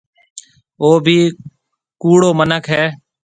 [0.81, 1.19] او ڀِي
[2.01, 2.83] ڪُوڙو مِنک هيَ۔